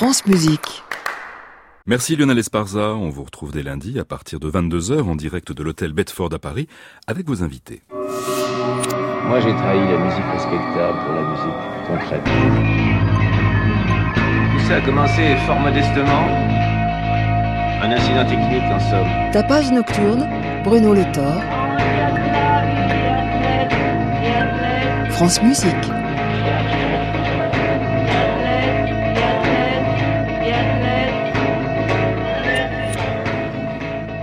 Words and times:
France 0.00 0.24
Musique. 0.24 0.82
Merci 1.84 2.16
Lionel 2.16 2.38
Esparza. 2.38 2.94
On 2.94 3.10
vous 3.10 3.22
retrouve 3.22 3.52
dès 3.52 3.62
lundi 3.62 3.98
à 3.98 4.06
partir 4.06 4.40
de 4.40 4.50
22h 4.50 5.02
en 5.02 5.14
direct 5.14 5.52
de 5.52 5.62
l'hôtel 5.62 5.92
Bedford 5.92 6.30
à 6.32 6.38
Paris 6.38 6.68
avec 7.06 7.26
vos 7.26 7.42
invités. 7.42 7.82
Moi 7.90 9.40
j'ai 9.40 9.52
trahi 9.52 9.78
la 9.78 9.98
musique 9.98 10.24
respectable 10.32 10.98
pour 11.04 11.12
la 11.12 11.22
musique 11.28 11.60
concrète. 11.86 12.24
Tout 14.54 14.68
ça 14.68 14.76
a 14.76 14.80
commencé 14.80 15.36
fort 15.46 15.60
modestement. 15.60 16.28
Un 17.82 17.92
incident 17.92 18.24
technique 18.24 18.72
en 18.72 18.80
somme. 18.80 19.32
Tapage 19.34 19.70
nocturne, 19.70 20.26
Bruno 20.64 20.94
Le 20.94 21.04
Thor. 21.12 21.42
France 25.10 25.42
Musique. 25.42 25.99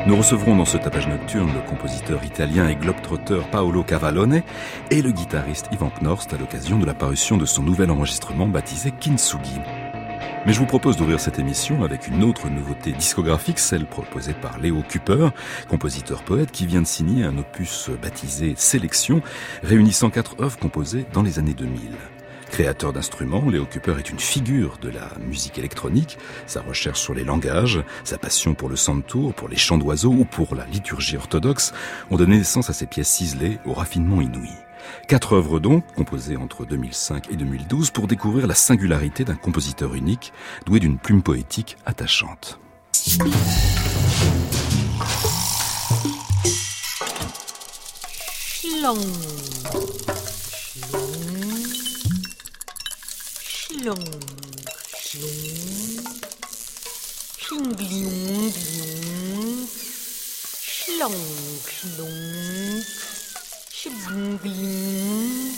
Nous 0.07 0.15
recevrons 0.15 0.55
dans 0.55 0.63
ce 0.63 0.77
tapage 0.77 1.09
nocturne 1.09 1.51
le 1.53 1.59
compositeur 1.69 2.23
italien 2.23 2.69
et 2.69 2.77
globetrotter 2.77 3.41
Paolo 3.51 3.83
Cavallone 3.83 4.41
et 4.89 5.01
le 5.01 5.11
guitariste 5.11 5.67
Ivan 5.73 5.91
Knorst 6.01 6.31
à 6.31 6.37
l'occasion 6.37 6.79
de 6.79 6.85
la 6.85 6.93
parution 6.93 7.35
de 7.35 7.45
son 7.45 7.61
nouvel 7.61 7.91
enregistrement 7.91 8.47
baptisé 8.47 8.93
Kintsugi. 8.97 9.59
Mais 10.45 10.53
je 10.53 10.59
vous 10.59 10.65
propose 10.65 10.95
d'ouvrir 10.95 11.19
cette 11.19 11.39
émission 11.39 11.83
avec 11.83 12.07
une 12.07 12.23
autre 12.23 12.47
nouveauté 12.47 12.93
discographique, 12.93 13.59
celle 13.59 13.85
proposée 13.85 14.31
par 14.31 14.59
Léo 14.59 14.81
Cooper, 14.89 15.31
compositeur-poète 15.67 16.51
qui 16.51 16.67
vient 16.67 16.81
de 16.81 16.87
signer 16.87 17.25
un 17.25 17.37
opus 17.37 17.89
baptisé 18.01 18.53
Sélection, 18.55 19.21
réunissant 19.61 20.09
quatre 20.09 20.39
œuvres 20.39 20.57
composées 20.57 21.05
dans 21.11 21.21
les 21.21 21.37
années 21.37 21.53
2000. 21.53 21.81
Créateur 22.49 22.93
d'instruments, 22.93 23.49
Léo 23.49 23.65
Cooper 23.65 23.95
est 23.99 24.09
une 24.09 24.19
figure 24.19 24.77
de 24.81 24.89
la 24.89 25.09
musique 25.19 25.57
électronique. 25.57 26.17
Sa 26.47 26.61
recherche 26.61 26.99
sur 26.99 27.13
les 27.13 27.23
langages, 27.23 27.81
sa 28.03 28.17
passion 28.17 28.53
pour 28.53 28.69
le 28.69 28.75
santour, 28.75 29.33
pour 29.33 29.49
les 29.49 29.57
chants 29.57 29.77
d'oiseaux 29.77 30.11
ou 30.11 30.25
pour 30.25 30.55
la 30.55 30.65
liturgie 30.65 31.17
orthodoxe 31.17 31.73
ont 32.09 32.17
donné 32.17 32.37
naissance 32.37 32.69
à 32.69 32.73
ses 32.73 32.87
pièces 32.87 33.09
ciselées 33.09 33.59
au 33.65 33.73
raffinement 33.73 34.21
inouï. 34.21 34.49
Quatre 35.07 35.33
œuvres 35.33 35.59
donc, 35.59 35.83
composées 35.95 36.37
entre 36.37 36.65
2005 36.65 37.31
et 37.31 37.35
2012 37.35 37.91
pour 37.91 38.07
découvrir 38.07 38.47
la 38.47 38.55
singularité 38.55 39.23
d'un 39.23 39.35
compositeur 39.35 39.95
unique, 39.95 40.33
doué 40.65 40.79
d'une 40.79 40.97
plume 40.97 41.21
poétique 41.21 41.77
attachante. 41.85 42.59
Schlung, 53.69 53.99
schlung. 54.95 56.07
Schlung, 57.37 57.75
glung, 57.75 58.53
glung. 58.55 59.67
Schlung, 60.63 61.19
schlung. 61.67 62.81
Schlung, 63.69 64.39
glung. 64.39 65.51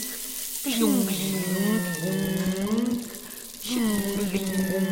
Glung, 0.64 1.06
glung, 1.06 1.86
glung. 2.02 2.98
Schlung, 3.62 4.02
glung. 4.32 4.90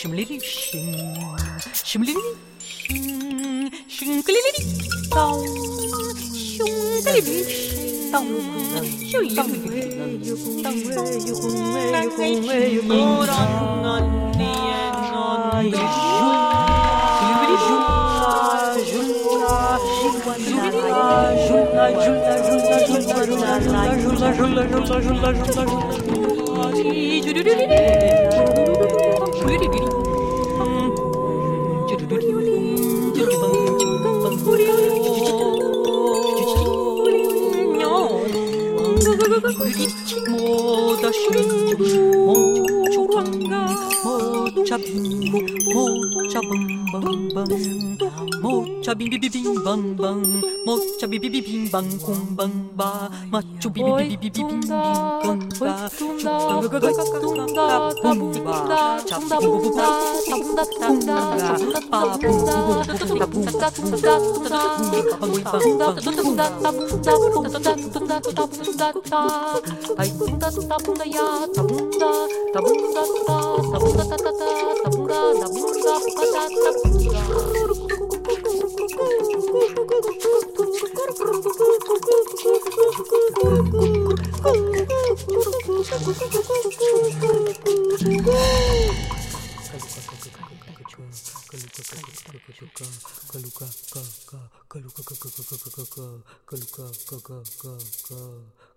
Shimlili 0.02 0.38
shim, 0.40 0.96
shimlili 1.90 2.51
Shinkly 4.02 4.34
dong, 5.12 5.46
shinkly 6.34 7.22
dong, 8.12 8.30
shinkly 9.06 9.30
dong, 9.30 9.30
shinkly 9.30 9.46
dong, 9.46 10.24
shinkly 10.24 10.48
dong, 10.48 10.80
shinkly 29.38 29.80
dong, 29.80 30.01
물기 39.58 39.88
못하시고 40.30 41.34
모조랑가 42.26 43.66
못 44.04 44.66
잡고 44.66 44.92
못 45.74 46.30
잡은 46.30 46.81
bang 46.92 47.30
bang 47.36 48.02
mocha 48.44 48.96
bing 48.96 49.10
bing 49.10 49.32
bing 49.32 49.56
bang 49.66 49.96
bang 49.96 50.22
mocha 50.66 51.08
bing 51.08 51.22
bing 51.22 51.32
bing 51.32 51.68
bang 51.72 51.90
kum 52.06 52.36
bang 52.38 52.52
ba 52.76 53.10
macho 53.32 53.70
bing 53.70 53.86
bing 53.98 54.20
bing 54.22 54.34
bing 54.34 54.48
bing 54.50 54.62
bang 54.70 55.40
ba 55.60 55.90
chunda 55.98 56.36
chunda 57.22 57.68
kabunda 58.04 58.82
chunda 59.08 59.38
bunda 59.40 60.64
chunda 60.80 61.18
chunda 61.58 61.82
pa 61.92 62.00
bunda 62.22 62.56
chunda 63.00 63.26
bunda 63.32 63.68
chunda 63.76 64.08
chunda 64.12 64.64
chunda 66.04 66.22
chunda 66.24 66.36
chunda 67.80 68.16
chunda 68.20 68.46
chunda 68.52 68.88
chunda 68.92 69.20
ai 70.02 70.10
chunda 70.20 70.48
chunda 70.56 70.76
bunda 70.86 71.06
ya 71.16 71.28
chunda 71.56 72.12
chunda 72.54 73.02
chunda 73.04 73.32
chunda 73.32 73.76
chunda 73.80 74.04
chunda 74.12 74.44
chunda 74.92 75.20
chunda 75.56 75.94
chunda 76.16 76.44
chunda 76.52 76.81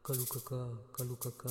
Kaluka 0.05 0.39
ka, 0.45 0.59
kaluka 0.97 1.31
ka. 1.41 1.51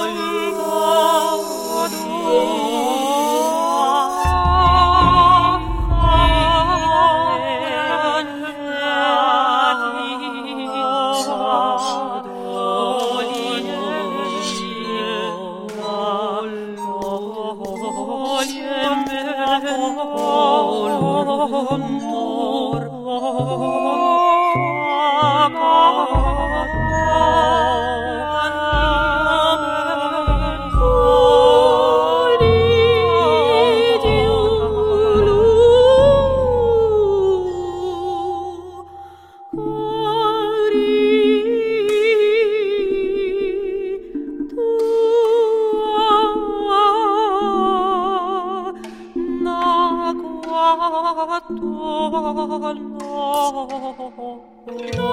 多 54.97 55.03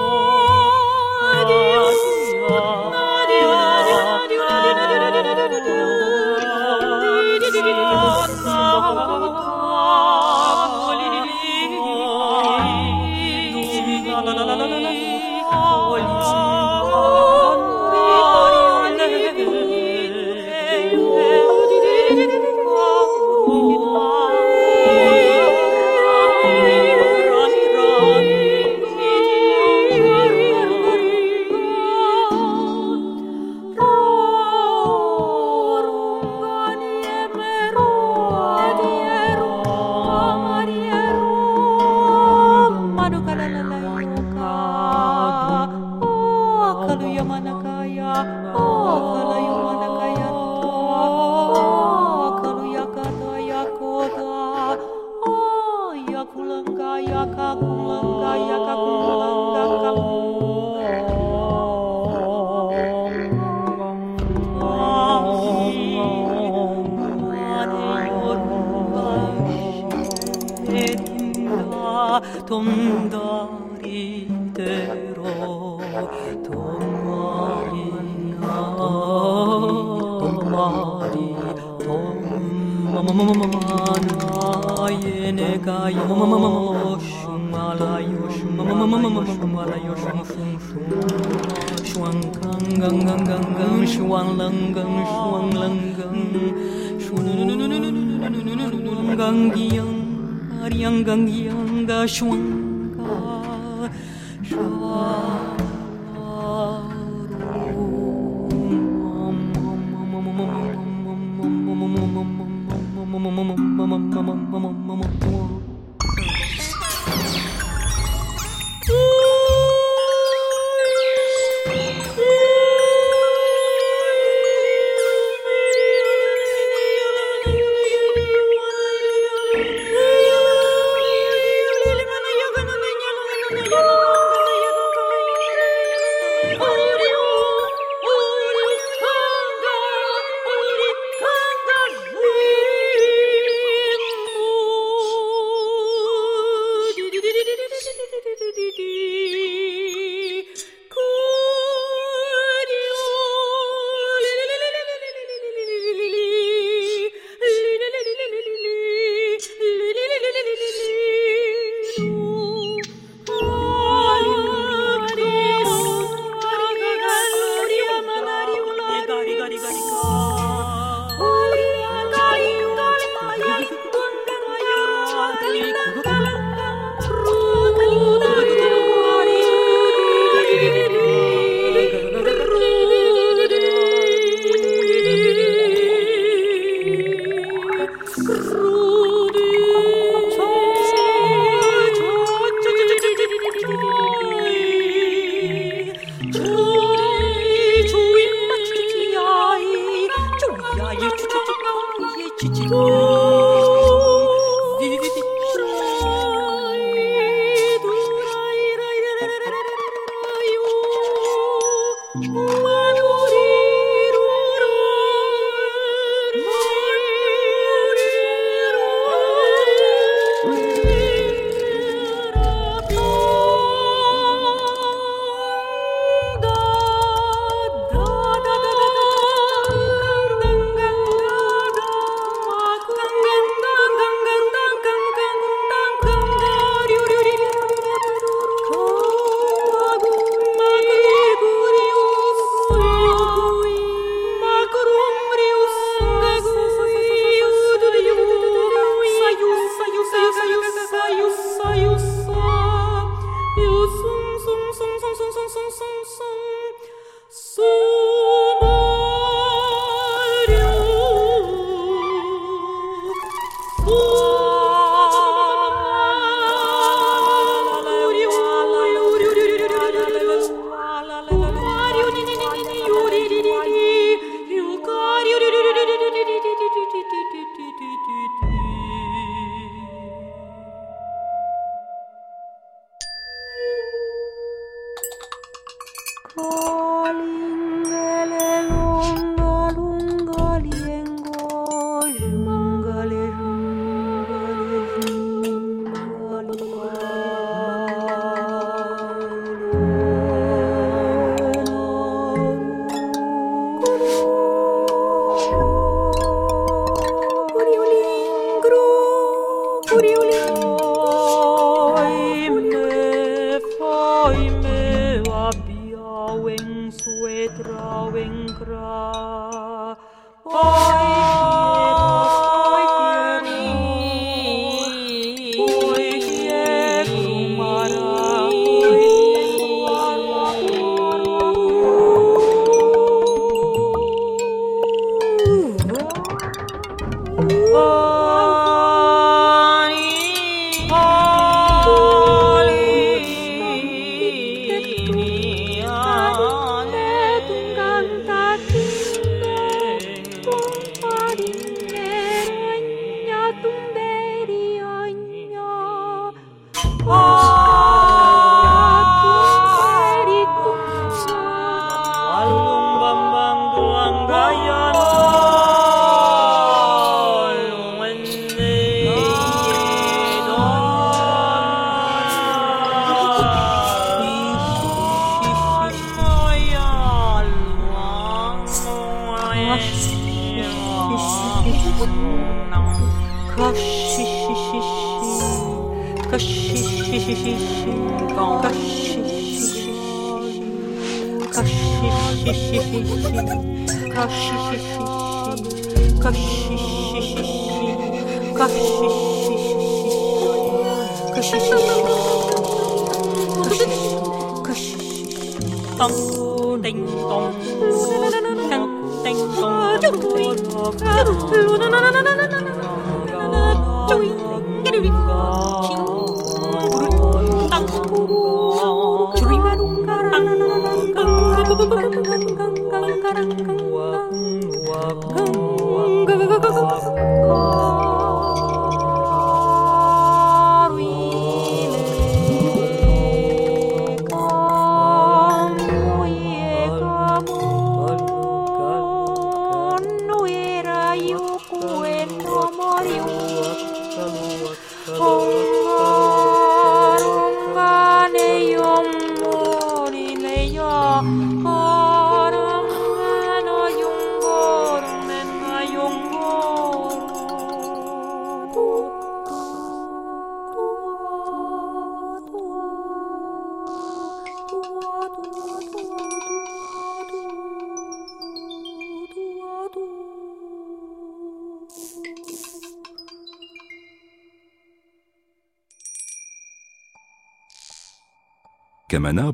了。 1.53 1.68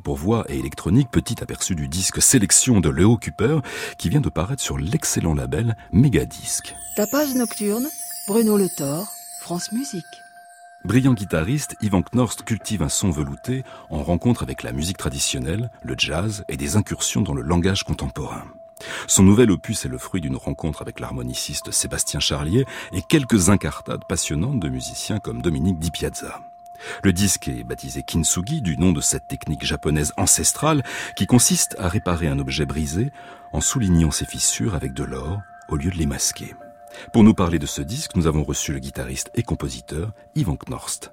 Pour 0.03 0.15
voix 0.15 0.45
et 0.47 0.57
électronique, 0.57 1.09
petit 1.11 1.43
aperçu 1.43 1.75
du 1.75 1.89
disque 1.89 2.21
Sélection 2.21 2.79
de 2.79 2.87
Leo 2.87 3.17
Cooper 3.17 3.59
qui 3.97 4.07
vient 4.07 4.21
de 4.21 4.29
paraître 4.29 4.61
sur 4.61 4.77
l'excellent 4.77 5.33
label 5.33 5.75
Megadisc. 5.91 6.73
Tapage 6.95 7.35
nocturne, 7.35 7.85
Bruno 8.25 8.57
Le 8.57 8.69
Thor, 8.69 9.05
France 9.41 9.73
Musique. 9.73 10.05
Brillant 10.85 11.13
guitariste, 11.13 11.75
Ivan 11.81 12.03
Knorst 12.03 12.43
cultive 12.43 12.83
un 12.83 12.89
son 12.89 13.09
velouté 13.09 13.65
en 13.89 14.01
rencontre 14.01 14.43
avec 14.43 14.63
la 14.63 14.71
musique 14.71 14.97
traditionnelle, 14.97 15.69
le 15.83 15.95
jazz 15.97 16.45
et 16.47 16.55
des 16.55 16.77
incursions 16.77 17.21
dans 17.21 17.33
le 17.33 17.41
langage 17.41 17.83
contemporain. 17.83 18.45
Son 19.07 19.23
nouvel 19.23 19.51
opus 19.51 19.83
est 19.83 19.89
le 19.89 19.97
fruit 19.97 20.21
d'une 20.21 20.37
rencontre 20.37 20.83
avec 20.83 21.01
l'harmoniciste 21.01 21.71
Sébastien 21.71 22.21
Charlier 22.21 22.65
et 22.93 23.01
quelques 23.01 23.49
incartades 23.49 24.05
passionnantes 24.07 24.61
de 24.61 24.69
musiciens 24.69 25.19
comme 25.19 25.41
Dominique 25.41 25.79
Di 25.79 25.91
Piazza. 25.91 26.39
Le 27.03 27.13
disque 27.13 27.47
est 27.47 27.63
baptisé 27.63 28.03
kintsugi 28.03 28.61
du 28.61 28.77
nom 28.77 28.91
de 28.91 29.01
cette 29.01 29.27
technique 29.27 29.65
japonaise 29.65 30.13
ancestrale 30.17 30.83
qui 31.15 31.25
consiste 31.25 31.75
à 31.79 31.89
réparer 31.89 32.27
un 32.27 32.39
objet 32.39 32.65
brisé 32.65 33.11
en 33.53 33.61
soulignant 33.61 34.11
ses 34.11 34.25
fissures 34.25 34.75
avec 34.75 34.93
de 34.93 35.03
l'or 35.03 35.41
au 35.69 35.77
lieu 35.77 35.91
de 35.91 35.97
les 35.97 36.05
masquer. 36.05 36.55
Pour 37.11 37.23
nous 37.23 37.33
parler 37.33 37.59
de 37.59 37.65
ce 37.65 37.81
disque, 37.81 38.15
nous 38.15 38.27
avons 38.27 38.43
reçu 38.43 38.71
le 38.71 38.79
guitariste 38.79 39.31
et 39.35 39.43
compositeur 39.43 40.13
Ivan 40.35 40.57
Knorst. 40.57 41.11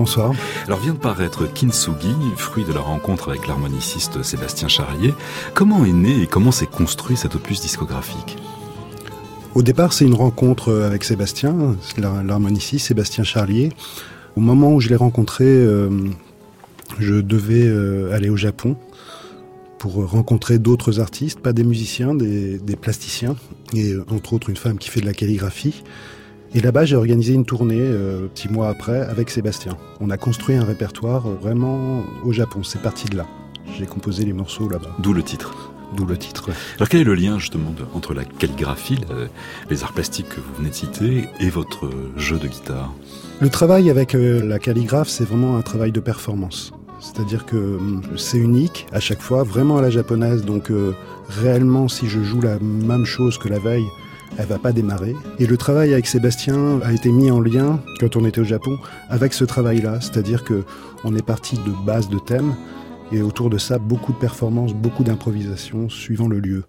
Bonsoir. 0.00 0.32
Alors 0.64 0.80
vient 0.80 0.94
de 0.94 0.98
paraître 0.98 1.44
Kintsugi, 1.44 2.14
fruit 2.34 2.64
de 2.64 2.72
la 2.72 2.80
rencontre 2.80 3.28
avec 3.28 3.46
l'harmoniciste 3.46 4.22
Sébastien 4.22 4.66
Charrier. 4.66 5.12
Comment 5.52 5.84
est 5.84 5.92
né 5.92 6.22
et 6.22 6.26
comment 6.26 6.52
s'est 6.52 6.64
construit 6.64 7.18
cet 7.18 7.34
opus 7.34 7.60
discographique? 7.60 8.38
Au 9.54 9.62
départ, 9.62 9.92
c'est 9.92 10.06
une 10.06 10.14
rencontre 10.14 10.72
avec 10.72 11.04
Sébastien, 11.04 11.76
l'harmoniciste 11.98 12.86
Sébastien 12.86 13.24
Charlier. 13.24 13.68
Au 14.36 14.40
moment 14.40 14.72
où 14.72 14.80
je 14.80 14.88
l'ai 14.88 14.96
rencontré, 14.96 15.44
euh, 15.44 15.90
je 16.98 17.16
devais 17.16 17.66
euh, 17.66 18.14
aller 18.14 18.30
au 18.30 18.38
Japon 18.38 18.76
pour 19.76 19.96
rencontrer 20.10 20.58
d'autres 20.58 20.98
artistes, 20.98 21.40
pas 21.40 21.52
des 21.52 21.62
musiciens, 21.62 22.14
des, 22.14 22.58
des, 22.58 22.76
plasticiens, 22.76 23.36
et 23.74 23.92
euh, 23.92 24.06
entre 24.08 24.32
autres 24.32 24.48
une 24.48 24.56
femme 24.56 24.78
qui 24.78 24.88
fait 24.88 25.02
de 25.02 25.06
la 25.06 25.12
calligraphie. 25.12 25.84
Et 26.52 26.60
là-bas, 26.60 26.84
j'ai 26.84 26.96
organisé 26.96 27.32
une 27.32 27.44
tournée, 27.44 27.78
euh, 27.80 28.26
petit 28.26 28.48
mois 28.48 28.68
après, 28.68 29.02
avec 29.02 29.30
Sébastien. 29.30 29.76
On 30.00 30.10
a 30.10 30.16
construit 30.16 30.56
un 30.56 30.64
répertoire 30.64 31.28
vraiment 31.28 32.02
au 32.24 32.32
Japon. 32.32 32.64
C'est 32.64 32.82
parti 32.82 33.06
de 33.06 33.16
là. 33.16 33.26
J'ai 33.78 33.86
composé 33.86 34.24
les 34.24 34.32
morceaux 34.32 34.68
là-bas. 34.68 34.96
D'où 34.98 35.12
le 35.12 35.22
titre. 35.22 35.72
D'où 35.96 36.04
le 36.06 36.16
titre. 36.16 36.50
Alors 36.76 36.88
quel 36.88 37.02
est 37.02 37.04
le 37.04 37.14
lien 37.14 37.38
justement 37.38 37.70
de, 37.70 37.84
entre 37.94 38.14
la 38.14 38.24
calligraphie, 38.24 38.96
la, 39.08 39.28
les 39.70 39.84
arts 39.84 39.92
plastiques 39.92 40.28
que 40.28 40.40
vous 40.40 40.54
venez 40.58 40.70
de 40.70 40.74
citer, 40.74 41.28
et 41.38 41.50
votre 41.50 41.88
jeu 42.16 42.38
de 42.38 42.48
guitare? 42.48 42.92
Le 43.40 43.48
travail 43.48 43.88
avec 43.88 44.16
euh, 44.16 44.44
la 44.44 44.58
calligraphe, 44.58 45.08
c'est 45.08 45.24
vraiment 45.24 45.56
un 45.56 45.62
travail 45.62 45.92
de 45.92 46.00
performance. 46.00 46.72
C'est-à-dire 46.98 47.46
que 47.46 47.56
hum, 47.56 48.02
c'est 48.16 48.38
unique 48.38 48.86
à 48.92 48.98
chaque 48.98 49.22
fois, 49.22 49.44
vraiment 49.44 49.78
à 49.78 49.82
la 49.82 49.90
japonaise. 49.90 50.44
Donc 50.44 50.72
euh, 50.72 50.94
réellement, 51.28 51.86
si 51.86 52.08
je 52.08 52.20
joue 52.22 52.40
la 52.40 52.58
même 52.58 53.04
chose 53.04 53.38
que 53.38 53.48
la 53.48 53.60
veille, 53.60 53.86
elle 54.38 54.46
va 54.46 54.58
pas 54.58 54.72
démarrer. 54.72 55.14
Et 55.38 55.46
le 55.46 55.56
travail 55.56 55.92
avec 55.92 56.06
Sébastien 56.06 56.80
a 56.82 56.92
été 56.92 57.10
mis 57.10 57.30
en 57.30 57.40
lien, 57.40 57.80
quand 57.98 58.16
on 58.16 58.24
était 58.24 58.40
au 58.40 58.44
Japon, 58.44 58.78
avec 59.08 59.32
ce 59.32 59.44
travail-là. 59.44 60.00
C'est-à-dire 60.00 60.44
que 60.44 60.64
on 61.04 61.14
est 61.16 61.24
parti 61.24 61.56
de 61.56 61.86
base 61.86 62.08
de 62.08 62.18
thème, 62.18 62.54
et 63.12 63.22
autour 63.22 63.50
de 63.50 63.58
ça, 63.58 63.78
beaucoup 63.78 64.12
de 64.12 64.18
performances, 64.18 64.74
beaucoup 64.74 65.04
d'improvisation 65.04 65.88
suivant 65.88 66.28
le 66.28 66.38
lieu. 66.38 66.64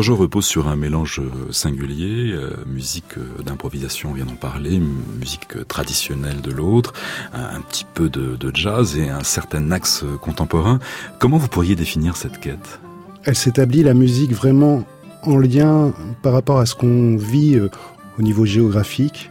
Votre 0.00 0.06
jeu 0.06 0.14
repose 0.14 0.46
sur 0.46 0.66
un 0.66 0.76
mélange 0.76 1.20
singulier, 1.50 2.32
euh, 2.32 2.52
musique 2.64 3.18
euh, 3.18 3.42
d'improvisation, 3.42 4.12
on 4.12 4.14
vient 4.14 4.24
d'en 4.24 4.34
parler, 4.34 4.80
musique 5.18 5.68
traditionnelle 5.68 6.40
de 6.40 6.50
l'autre, 6.50 6.94
un, 7.34 7.60
petit 7.60 7.84
peu 7.84 8.08
de, 8.08 8.34
de, 8.34 8.50
jazz 8.54 8.96
et 8.96 9.10
un 9.10 9.22
certain 9.22 9.70
axe 9.72 10.06
contemporain. 10.22 10.78
Comment 11.18 11.36
vous 11.36 11.48
pourriez 11.48 11.76
définir 11.76 12.16
cette 12.16 12.40
quête? 12.40 12.80
Elle 13.24 13.36
s'établit 13.36 13.82
la 13.82 13.92
musique 13.92 14.32
vraiment 14.32 14.84
en 15.24 15.36
lien 15.36 15.92
par 16.22 16.32
rapport 16.32 16.60
à 16.60 16.64
ce 16.64 16.74
qu'on 16.74 17.18
vit 17.18 17.56
euh, 17.56 17.68
au 18.18 18.22
niveau 18.22 18.46
géographique 18.46 19.30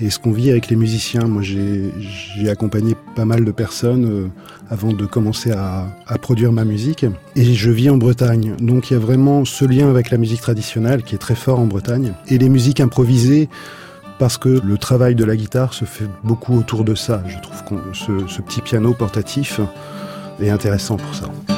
et 0.00 0.10
ce 0.10 0.18
qu'on 0.18 0.32
vit 0.32 0.50
avec 0.50 0.68
les 0.68 0.76
musiciens. 0.76 1.26
Moi, 1.26 1.42
j'ai 1.42 2.48
accompagné 2.48 2.96
pas 3.14 3.24
mal 3.24 3.44
de 3.44 3.50
personnes 3.50 4.04
euh, 4.04 4.26
avant 4.70 4.92
de 4.92 5.06
commencer 5.06 5.52
à, 5.52 5.86
produire 6.20 6.52
ma 6.52 6.64
musique. 6.64 7.06
Et 7.36 7.54
je 7.54 7.70
vis 7.70 7.90
en 7.90 7.96
Bretagne. 7.96 8.54
Donc, 8.58 8.90
il 8.90 8.94
y 8.94 8.96
a 8.96 9.00
vraiment 9.00 9.44
ce 9.44 9.64
lien 9.64 9.88
avec 9.88 10.10
la 10.10 10.18
musique 10.18 10.40
traditionnelle 10.40 11.02
qui 11.02 11.14
est 11.14 11.18
très 11.18 11.34
fort 11.34 11.60
en 11.60 11.66
Bretagne. 11.66 12.12
Et 12.28 12.38
les 12.38 12.48
musiques 12.48 12.80
improvisées, 12.80 13.48
parce 14.18 14.38
que 14.38 14.60
le 14.64 14.78
travail 14.78 15.14
de 15.14 15.24
la 15.24 15.36
guitare 15.36 15.74
se 15.74 15.84
fait 15.84 16.08
beaucoup 16.22 16.56
autour 16.58 16.84
de 16.84 16.94
ça. 16.94 17.22
Je 17.26 17.38
trouve 17.40 17.62
que 17.64 17.74
ce 17.94 18.42
petit 18.42 18.60
piano 18.60 18.94
portatif 18.94 19.60
est 20.40 20.50
intéressant 20.50 20.96
pour 20.96 21.14
ça. 21.14 21.53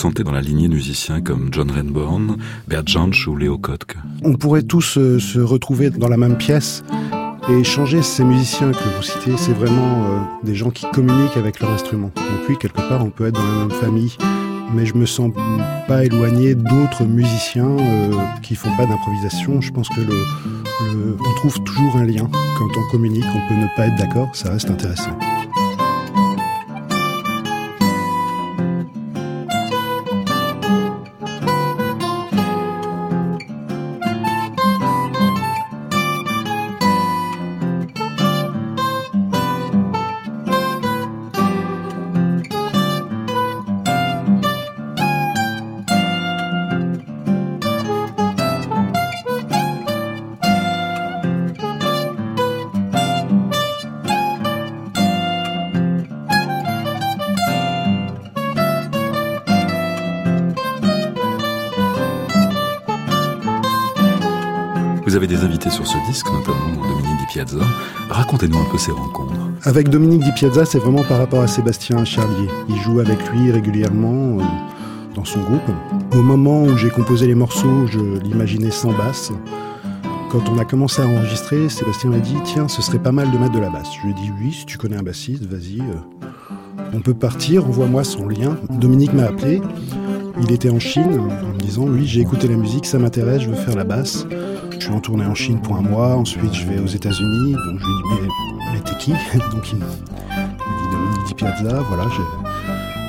Sentez 0.00 0.24
dans 0.24 0.32
la 0.32 0.40
lignée 0.40 0.66
de 0.66 0.72
musiciens 0.72 1.20
comme 1.20 1.50
John 1.52 1.70
Renborn, 1.70 2.38
Bert 2.66 2.86
Jansch 2.86 3.28
ou 3.28 3.36
Leo 3.36 3.58
Kottke 3.58 3.98
On 4.22 4.32
pourrait 4.32 4.62
tous 4.62 4.96
euh, 4.96 5.18
se 5.18 5.38
retrouver 5.38 5.90
dans 5.90 6.08
la 6.08 6.16
même 6.16 6.38
pièce 6.38 6.82
et 7.50 7.62
changer 7.64 8.00
ces 8.00 8.24
musiciens 8.24 8.70
que 8.70 8.96
vous 8.96 9.02
citez, 9.02 9.36
c'est 9.36 9.52
vraiment 9.52 10.04
euh, 10.06 10.20
des 10.42 10.54
gens 10.54 10.70
qui 10.70 10.86
communiquent 10.90 11.36
avec 11.36 11.60
leur 11.60 11.70
instrument. 11.70 12.10
Donc 12.16 12.48
oui, 12.48 12.56
quelque 12.58 12.80
part, 12.80 13.04
on 13.04 13.10
peut 13.10 13.26
être 13.26 13.34
dans 13.34 13.46
la 13.46 13.66
même 13.66 13.70
famille, 13.72 14.16
mais 14.74 14.86
je 14.86 14.94
me 14.94 15.04
sens 15.04 15.32
pas 15.86 16.02
éloigné 16.02 16.54
d'autres 16.54 17.04
musiciens 17.04 17.68
euh, 17.68 18.10
qui 18.40 18.54
font 18.54 18.74
pas 18.78 18.86
d'improvisation. 18.86 19.60
Je 19.60 19.70
pense 19.70 19.90
que 19.90 20.00
le, 20.00 21.18
on 21.20 21.34
trouve 21.34 21.62
toujours 21.62 21.96
un 21.96 22.06
lien. 22.06 22.26
Quand 22.56 22.70
on 22.74 22.90
communique, 22.90 23.26
on 23.34 23.48
peut 23.48 23.60
ne 23.60 23.66
pas 23.76 23.88
être 23.88 23.96
d'accord, 23.96 24.30
ça 24.32 24.50
reste 24.50 24.70
intéressant. 24.70 25.18
Des 65.30 65.44
invités 65.44 65.70
sur 65.70 65.86
ce 65.86 65.96
disque, 66.08 66.26
notamment 66.26 66.74
Dominique 66.74 67.18
Di 67.20 67.26
Piazza. 67.32 67.64
Racontez-nous 68.08 68.58
un 68.58 68.64
peu 68.64 68.78
ces 68.78 68.90
rencontres. 68.90 69.32
Avec 69.62 69.88
Dominique 69.88 70.24
Di 70.24 70.32
Piazza, 70.32 70.64
c'est 70.64 70.80
vraiment 70.80 71.04
par 71.04 71.18
rapport 71.18 71.40
à 71.40 71.46
Sébastien 71.46 72.04
Charlier. 72.04 72.48
Il 72.68 72.76
joue 72.80 72.98
avec 72.98 73.16
lui 73.30 73.52
régulièrement 73.52 74.38
euh, 74.38 74.42
dans 75.14 75.24
son 75.24 75.38
groupe. 75.40 75.70
Au 76.14 76.22
moment 76.22 76.64
où 76.64 76.76
j'ai 76.76 76.90
composé 76.90 77.28
les 77.28 77.36
morceaux, 77.36 77.86
je 77.86 78.00
l'imaginais 78.24 78.72
sans 78.72 78.92
basse. 78.92 79.30
Quand 80.32 80.48
on 80.48 80.58
a 80.58 80.64
commencé 80.64 81.00
à 81.00 81.06
enregistrer, 81.06 81.68
Sébastien 81.68 82.10
m'a 82.10 82.18
dit 82.18 82.34
Tiens, 82.42 82.66
ce 82.66 82.82
serait 82.82 82.98
pas 82.98 83.12
mal 83.12 83.30
de 83.30 83.38
mettre 83.38 83.52
de 83.52 83.60
la 83.60 83.70
basse. 83.70 83.88
Je 83.96 84.06
lui 84.06 84.10
ai 84.10 84.14
dit 84.14 84.32
Oui, 84.40 84.52
si 84.52 84.66
tu 84.66 84.78
connais 84.78 84.96
un 84.96 85.04
bassiste, 85.04 85.44
vas-y. 85.46 85.80
euh, 85.80 86.42
on 86.92 87.00
peut 87.00 87.14
partir, 87.14 87.66
envoie-moi 87.66 88.02
son 88.02 88.26
lien. 88.26 88.56
Dominique 88.68 89.12
m'a 89.12 89.26
appelé. 89.26 89.62
Il 90.42 90.50
était 90.50 90.70
en 90.70 90.80
Chine 90.80 91.20
en 91.20 91.54
me 91.54 91.58
disant 91.58 91.84
Oui, 91.86 92.04
j'ai 92.04 92.20
écouté 92.20 92.48
la 92.48 92.56
musique, 92.56 92.84
ça 92.84 92.98
m'intéresse, 92.98 93.42
je 93.42 93.50
veux 93.50 93.54
faire 93.54 93.76
la 93.76 93.84
basse. 93.84 94.26
Suis 94.90 94.96
en 94.96 95.00
tournée 95.00 95.24
en 95.24 95.36
Chine 95.36 95.60
pour 95.60 95.76
un 95.76 95.82
mois, 95.82 96.16
ensuite 96.16 96.52
je 96.52 96.66
vais 96.66 96.80
aux 96.80 96.86
États-Unis. 96.86 97.52
Donc 97.52 97.78
je 97.78 97.86
lui 97.86 97.94
dit 97.94 98.08
Mais, 98.10 98.72
mais 98.72 98.80
t'es 98.80 98.96
qui? 98.98 99.12
Donc 99.52 99.70
il 99.70 99.78
me 99.78 99.84
dit 99.84 100.90
Dominique 100.90 101.36
Piazza, 101.36 101.80
voilà. 101.82 102.06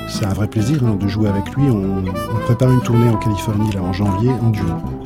C'est 0.08 0.26
un 0.26 0.34
vrai 0.34 0.48
plaisir 0.48 0.84
hein, 0.86 0.96
de 0.96 1.08
jouer 1.08 1.30
avec 1.30 1.50
lui. 1.56 1.72
On, 1.72 2.04
on 2.06 2.40
prépare 2.46 2.70
une 2.70 2.82
tournée 2.82 3.10
en 3.10 3.18
Californie 3.18 3.72
là 3.72 3.82
en 3.82 3.94
janvier 3.94 4.30
en 4.30 4.52
duo. 4.52 5.01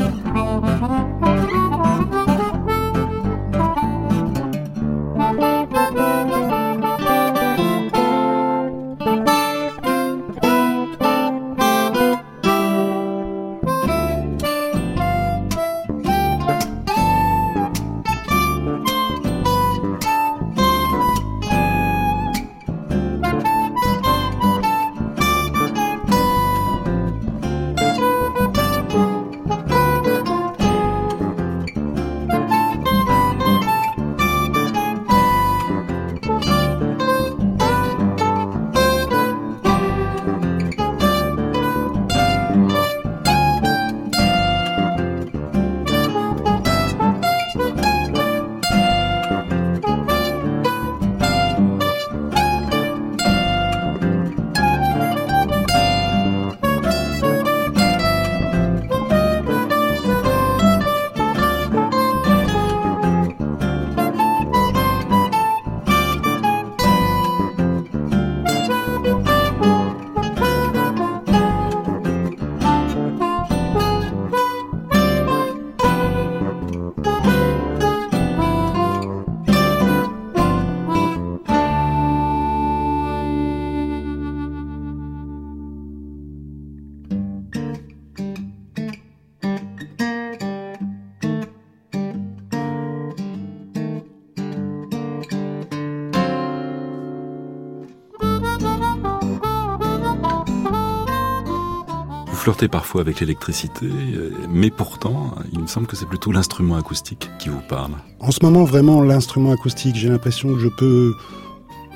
Flirtez 102.46 102.68
parfois 102.68 103.02
avec 103.02 103.22
l'électricité, 103.22 103.88
euh, 103.88 104.30
mais 104.52 104.70
pourtant, 104.70 105.34
il 105.52 105.62
me 105.62 105.66
semble 105.66 105.88
que 105.88 105.96
c'est 105.96 106.06
plutôt 106.06 106.32
l'instrument 106.32 106.76
acoustique 106.76 107.28
qui 107.39 107.50
vous 107.50 107.62
parle. 107.68 107.93
En 108.20 108.30
ce 108.30 108.38
moment, 108.43 108.66
vraiment, 108.66 109.02
l'instrument 109.02 109.52
acoustique, 109.52 109.96
j'ai 109.96 110.10
l'impression 110.10 110.54
que 110.54 110.60
je 110.60 110.68
peux 110.68 111.16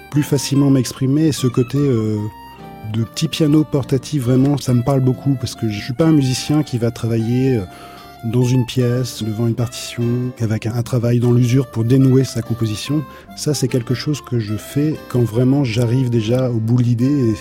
plus 0.10 0.24
facilement 0.24 0.72
m'exprimer 0.72 1.32
ce 1.34 1.46
côté 1.46 1.78
euh, 1.78 2.18
de 2.92 3.04
petit 3.04 3.28
piano 3.28 3.64
portatif, 3.64 4.24
vraiment, 4.24 4.58
ça 4.58 4.74
me 4.74 4.82
parle 4.82 5.02
beaucoup 5.02 5.36
parce 5.40 5.54
que 5.54 5.70
je 5.70 5.80
suis 5.80 5.94
pas 5.94 6.06
un 6.06 6.14
musicien 6.14 6.64
qui 6.64 6.80
va 6.80 6.90
travailler 6.90 7.58
euh, 7.58 7.66
dans 8.24 8.44
une 8.44 8.66
pièce, 8.66 9.22
devant 9.22 9.46
une 9.46 9.54
partition, 9.54 10.04
avec 10.40 10.66
un, 10.66 10.82
travail 10.82 11.20
dans 11.20 11.32
l'usure 11.32 11.68
pour 11.68 11.84
dénouer 11.84 12.24
sa 12.24 12.42
composition. 12.42 13.04
Ça, 13.36 13.54
c'est 13.54 13.68
quelque 13.68 13.94
chose 13.94 14.20
que 14.22 14.40
je 14.40 14.56
fais 14.56 14.96
quand 15.10 15.22
vraiment 15.22 15.64
j'arrive 15.64 16.10
déjà 16.10 16.50
au 16.50 16.58
bout 16.58 16.78
de 16.78 16.82
l'idée. 16.82 17.36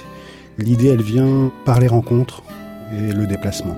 L'idée, 0.58 0.88
elle 0.88 1.00
vient 1.00 1.50
par 1.64 1.80
les 1.80 1.88
rencontres 1.88 2.42
et 2.92 3.12
le 3.12 3.26
déplacement. 3.26 3.76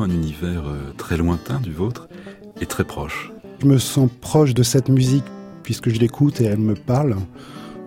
Un 0.00 0.10
univers 0.10 0.66
euh, 0.66 0.92
très 0.96 1.16
lointain 1.16 1.60
du 1.60 1.72
vôtre 1.72 2.08
et 2.60 2.66
très 2.66 2.84
proche. 2.84 3.30
Je 3.60 3.66
me 3.66 3.78
sens 3.78 4.08
proche 4.20 4.54
de 4.54 4.62
cette 4.62 4.88
musique 4.88 5.24
puisque 5.62 5.90
je 5.90 6.00
l'écoute 6.00 6.40
et 6.40 6.44
elle 6.44 6.58
me 6.58 6.74
parle. 6.74 7.16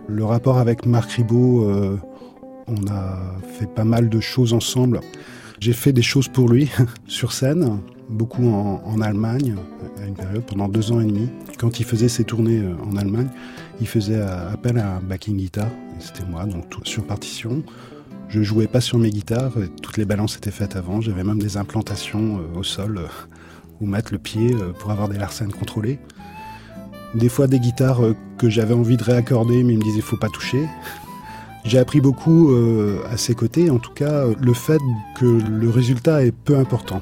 Le 0.08 0.24
rapport 0.24 0.60
avec 0.60 0.86
Marc 0.86 1.12
Ribot, 1.14 1.68
euh, 1.68 1.98
on 2.68 2.88
a 2.88 3.18
fait 3.58 3.68
pas 3.68 3.84
mal 3.84 4.10
de 4.10 4.20
choses 4.20 4.54
ensemble. 4.54 5.02
J'ai 5.60 5.74
fait 5.74 5.94
des 5.94 6.04
choses 6.04 6.28
pour 6.28 6.48
lui 6.48 6.70
sur 7.08 7.32
scène, 7.32 7.80
beaucoup 8.10 8.48
en, 8.48 9.02
Allemagne 9.02 9.56
à 10.02 10.06
une 10.06 10.14
période, 10.14 10.44
pendant 10.46 10.70
deux 10.70 10.92
ans 10.92 11.00
et 11.00 11.06
demi. 11.06 11.30
Quand 11.58 11.80
il 11.80 11.86
faisait 11.86 12.10
ses 12.10 12.24
tournées 12.24 12.60
euh, 12.60 12.76
en 12.88 12.98
Allemagne, 12.98 13.30
il 13.82 13.88
faisait 13.88 14.22
appel 14.22 14.78
à 14.78 14.98
un 14.98 15.00
backing 15.00 15.38
guitar. 15.38 15.68
C'était 16.00 16.26
moi, 16.30 16.46
donc 16.46 16.66
sur 16.84 17.04
partition. 17.04 17.64
Je 18.30 18.42
jouais 18.42 18.68
pas 18.68 18.82
sur 18.82 18.98
mes 18.98 19.12
guitares, 19.12 19.54
toutes 19.82 19.98
les 19.98 20.06
balances 20.06 20.38
étaient 20.38 20.52
faites 20.52 20.76
avant. 20.76 21.00
J'avais 21.02 21.24
même 21.24 21.40
des 21.40 21.58
implantations 21.58 22.40
euh, 22.40 22.60
au 22.60 22.64
sol 22.64 22.98
euh, 22.98 23.08
où 23.80 23.86
mettre 23.86 24.12
le 24.12 24.20
pied 24.20 24.54
euh, 24.54 24.72
pour 24.74 24.92
avoir 24.92 25.08
des 25.08 25.18
larcènes 25.18 25.52
contrôlées. 25.52 26.00
Des 27.14 27.30
fois 27.30 27.48
des 27.48 27.60
guitares 27.60 28.02
que 28.38 28.50
j'avais 28.50 28.74
envie 28.74 28.98
de 28.98 29.04
réaccorder, 29.04 29.64
mais 29.64 29.74
il 29.74 29.80
me 29.80 29.84
disait 29.84 30.02
faut 30.02 30.18
pas 30.18 30.28
toucher. 30.28 30.68
J'ai 31.64 31.80
appris 31.80 32.02
beaucoup 32.02 32.54
à 33.10 33.16
ses 33.16 33.34
côtés, 33.34 33.70
en 33.70 33.80
tout 33.80 33.94
cas 33.94 34.26
le 34.38 34.54
fait 34.54 34.82
que 35.18 35.26
le 35.26 35.70
résultat 35.70 36.26
est 36.26 36.34
peu 36.34 36.58
important. 36.58 37.02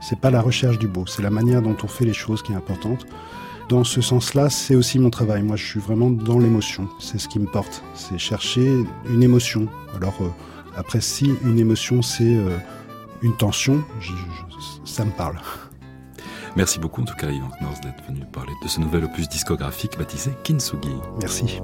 C'est 0.00 0.20
pas 0.20 0.30
la 0.30 0.40
recherche 0.40 0.78
du 0.78 0.86
beau, 0.86 1.04
c'est 1.06 1.22
la 1.22 1.30
manière 1.30 1.62
dont 1.62 1.76
on 1.82 1.88
fait 1.88 2.04
les 2.04 2.12
choses 2.12 2.42
qui 2.42 2.52
est 2.52 2.54
importante. 2.54 3.06
Dans 3.70 3.84
ce 3.84 4.00
sens-là, 4.00 4.50
c'est 4.50 4.74
aussi 4.74 4.98
mon 4.98 5.10
travail. 5.10 5.44
Moi, 5.44 5.54
je 5.54 5.64
suis 5.64 5.78
vraiment 5.78 6.10
dans 6.10 6.40
l'émotion. 6.40 6.88
C'est 6.98 7.18
ce 7.18 7.28
qui 7.28 7.38
me 7.38 7.46
porte. 7.46 7.84
C'est 7.94 8.18
chercher 8.18 8.84
une 9.08 9.22
émotion. 9.22 9.68
Alors, 9.94 10.16
euh, 10.22 10.28
après, 10.76 11.00
si 11.00 11.32
une 11.44 11.56
émotion, 11.56 12.02
c'est 12.02 12.34
euh, 12.34 12.58
une 13.22 13.36
tension, 13.36 13.84
je, 14.00 14.10
je, 14.10 14.90
ça 14.90 15.04
me 15.04 15.12
parle. 15.12 15.38
Merci 16.56 16.80
beaucoup, 16.80 17.02
en 17.02 17.04
tout 17.04 17.14
cas, 17.14 17.30
Yvan 17.30 17.48
Knorrs, 17.60 17.78
d'être 17.80 18.04
venu 18.08 18.24
parler 18.32 18.52
de 18.60 18.66
ce 18.66 18.80
nouvel 18.80 19.04
opus 19.04 19.28
discographique 19.28 19.96
baptisé 19.96 20.32
Kintsugi. 20.42 20.90
Merci. 21.20 21.60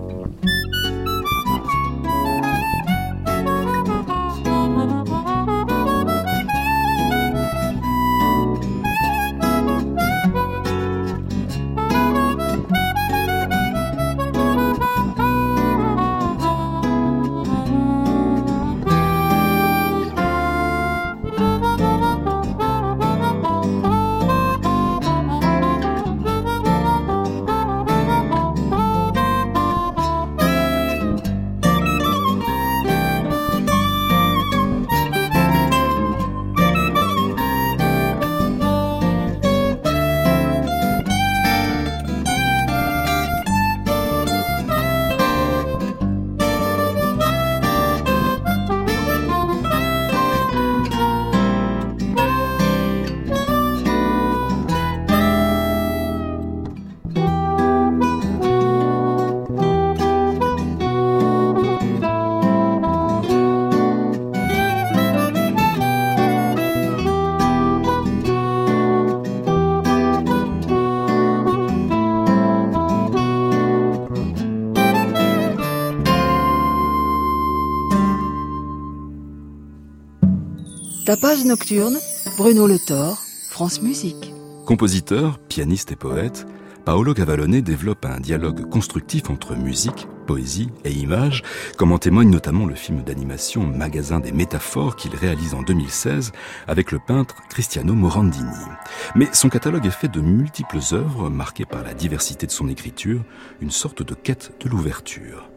Tapage 81.06 81.44
nocturne, 81.44 81.96
Bruno 82.36 82.66
Le 82.66 82.80
Thor, 82.80 83.22
France 83.48 83.80
Musique. 83.80 84.32
Compositeur, 84.64 85.38
pianiste 85.38 85.92
et 85.92 85.96
poète, 85.96 86.48
Paolo 86.84 87.14
Cavallone 87.14 87.60
développe 87.60 88.04
un 88.06 88.18
dialogue 88.18 88.68
constructif 88.68 89.30
entre 89.30 89.54
musique, 89.54 90.08
poésie 90.26 90.68
et 90.84 90.90
images, 90.90 91.44
comme 91.78 91.92
en 91.92 91.98
témoigne 91.98 92.28
notamment 92.28 92.66
le 92.66 92.74
film 92.74 93.04
d'animation 93.04 93.64
Magasin 93.64 94.18
des 94.18 94.32
métaphores 94.32 94.96
qu'il 94.96 95.14
réalise 95.14 95.54
en 95.54 95.62
2016 95.62 96.32
avec 96.66 96.90
le 96.90 96.98
peintre 96.98 97.36
Cristiano 97.50 97.94
Morandini. 97.94 98.66
Mais 99.14 99.28
son 99.32 99.48
catalogue 99.48 99.86
est 99.86 99.90
fait 99.90 100.10
de 100.10 100.20
multiples 100.20 100.80
œuvres 100.90 101.30
marquées 101.30 101.66
par 101.66 101.84
la 101.84 101.94
diversité 101.94 102.48
de 102.48 102.52
son 102.52 102.66
écriture, 102.66 103.22
une 103.60 103.70
sorte 103.70 104.02
de 104.02 104.14
quête 104.14 104.54
de 104.58 104.68
l'ouverture. 104.68 105.48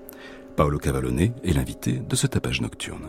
Paolo 0.55 0.77
Cavallone 0.77 1.19
est 1.43 1.53
l'invité 1.55 1.93
de 1.93 2.15
ce 2.15 2.27
tapage 2.27 2.61
nocturne. 2.61 3.07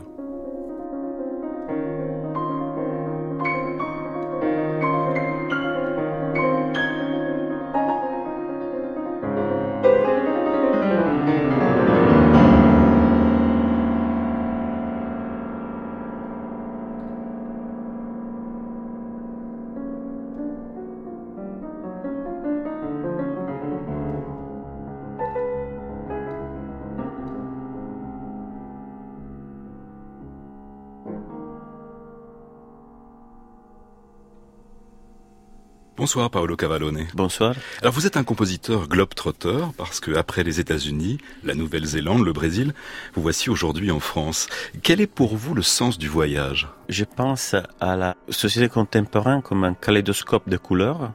Bonsoir 36.00 36.30
Paolo 36.30 36.56
Cavallone. 36.56 37.06
Bonsoir. 37.12 37.54
Alors 37.82 37.92
vous 37.92 38.06
êtes 38.06 38.16
un 38.16 38.24
compositeur 38.24 38.88
globe-trotter 38.88 39.58
parce 39.76 40.00
que 40.00 40.12
après 40.16 40.42
les 40.42 40.58
États-Unis, 40.58 41.18
la 41.44 41.54
Nouvelle-Zélande, 41.54 42.24
le 42.24 42.32
Brésil, 42.32 42.72
vous 43.12 43.20
voici 43.20 43.50
aujourd'hui 43.50 43.90
en 43.90 44.00
France. 44.00 44.48
Quel 44.82 45.02
est 45.02 45.06
pour 45.06 45.36
vous 45.36 45.54
le 45.54 45.60
sens 45.60 45.98
du 45.98 46.08
voyage? 46.08 46.68
Je 46.88 47.04
pense 47.04 47.54
à 47.80 47.96
la 47.96 48.16
société 48.30 48.70
contemporaine 48.70 49.42
comme 49.42 49.62
un 49.62 49.74
kaléidoscope 49.74 50.48
de 50.48 50.56
couleurs 50.56 51.12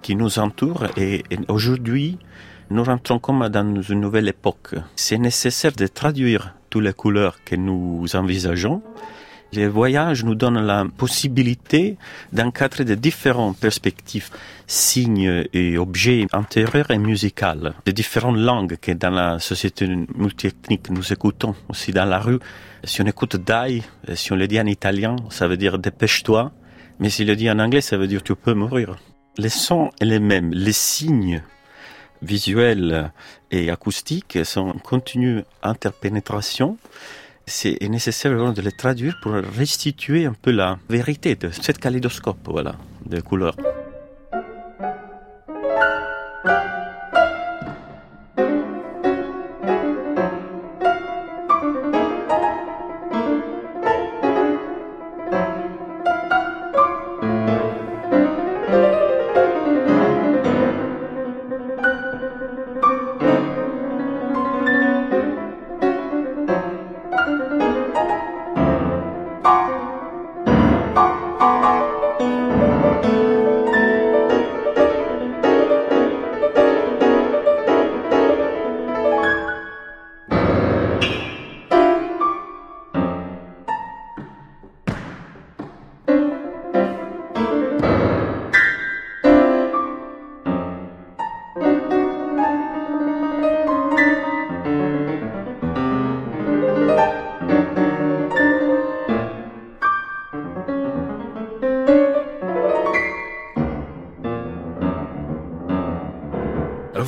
qui 0.00 0.14
nous 0.14 0.38
entoure 0.38 0.86
et, 0.96 1.24
et 1.32 1.38
aujourd'hui, 1.48 2.20
nous 2.70 2.84
rentrons 2.84 3.18
comme 3.18 3.48
dans 3.48 3.82
une 3.82 4.00
nouvelle 4.00 4.28
époque. 4.28 4.76
C'est 4.94 5.18
nécessaire 5.18 5.72
de 5.72 5.88
traduire 5.88 6.54
toutes 6.70 6.84
les 6.84 6.92
couleurs 6.92 7.42
que 7.44 7.56
nous 7.56 8.06
envisageons 8.14 8.80
les 9.54 9.68
voyages 9.68 10.24
nous 10.24 10.34
donnent 10.34 10.64
la 10.64 10.84
possibilité 10.84 11.96
d'encadrer 12.32 12.84
de 12.84 12.94
différentes 12.94 13.56
perspectives, 13.58 14.30
signes 14.66 15.44
et 15.52 15.78
objets 15.78 16.26
intérieurs 16.32 16.90
et 16.90 16.98
musicaux, 16.98 17.70
de 17.86 17.92
différentes 17.92 18.38
langues 18.38 18.76
que 18.80 18.92
dans 18.92 19.10
la 19.10 19.38
société 19.38 19.86
multiethnique 20.14 20.90
nous 20.90 21.12
écoutons 21.12 21.54
aussi 21.68 21.92
dans 21.92 22.04
la 22.04 22.18
rue. 22.18 22.38
Si 22.84 23.00
on 23.00 23.06
écoute 23.06 23.36
Dai, 23.36 23.82
si 24.14 24.32
on 24.32 24.36
le 24.36 24.46
dit 24.46 24.60
en 24.60 24.66
italien, 24.66 25.16
ça 25.30 25.48
veut 25.48 25.56
dire 25.56 25.78
dépêche-toi, 25.78 26.52
mais 26.98 27.10
si 27.10 27.22
on 27.22 27.26
le 27.26 27.36
dit 27.36 27.50
en 27.50 27.58
anglais, 27.58 27.80
ça 27.80 27.96
veut 27.96 28.06
dire 28.06 28.22
tu 28.22 28.34
peux 28.34 28.54
mourir. 28.54 28.96
Les 29.38 29.48
sons 29.48 29.86
sont 29.86 29.90
les 30.00 30.20
mêmes, 30.20 30.52
les 30.52 30.72
signes 30.72 31.42
visuels 32.22 33.12
et 33.50 33.70
acoustiques 33.70 34.38
sont 34.44 34.68
en 34.68 34.78
continue 34.78 35.42
interpénétration 35.62 36.78
c'est 37.46 37.80
nécessaire 37.88 38.52
de 38.52 38.62
les 38.62 38.72
traduire 38.72 39.18
pour 39.22 39.32
restituer 39.32 40.26
un 40.26 40.34
peu 40.34 40.50
la 40.50 40.78
vérité 40.88 41.34
de 41.34 41.50
cette 41.50 41.78
kaléidoscope 41.78 42.38
voilà, 42.44 42.76
de 43.06 43.20
couleurs. 43.20 43.56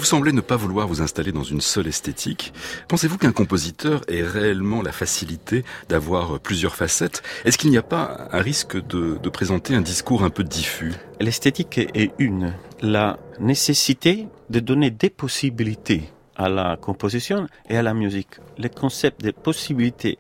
Semblez 0.07 0.33
ne 0.33 0.41
pas 0.41 0.57
vouloir 0.57 0.87
vous 0.87 1.03
installer 1.03 1.33
dans 1.33 1.43
une 1.43 1.61
seule 1.61 1.89
esthétique. 1.89 2.53
Pensez-vous 2.89 3.19
qu'un 3.19 3.33
compositeur 3.33 4.03
ait 4.09 4.23
réellement 4.23 4.81
la 4.81 4.93
facilité 4.93 5.65
d'avoir 5.89 6.39
plusieurs 6.39 6.77
facettes? 6.77 7.23
Est-ce 7.45 7.59
qu'il 7.59 7.71
n'y 7.71 7.77
a 7.77 7.83
pas 7.83 8.29
un 8.33 8.41
risque 8.41 8.77
de, 8.87 9.19
de 9.21 9.29
présenter 9.29 9.75
un 9.75 9.81
discours 9.81 10.23
un 10.23 10.31
peu 10.31 10.45
diffus? 10.45 10.93
L'esthétique 11.21 11.79
est 11.79 12.13
une. 12.19 12.55
La 12.81 13.19
nécessité 13.41 14.29
de 14.49 14.61
donner 14.61 14.91
des 14.91 15.11
possibilités 15.11 16.05
à 16.37 16.49
la 16.49 16.77
composition 16.77 17.49
et 17.69 17.77
à 17.77 17.83
la 17.83 17.95
musique. 17.95 18.39
Les 18.59 18.71
concepts 18.71 19.25
de 19.25 19.33
possibilités 19.33 20.19